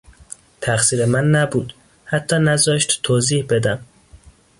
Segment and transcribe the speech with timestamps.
[0.61, 1.73] تقصیر من نبود،
[2.05, 3.85] حتی نذاشت توضیح بدم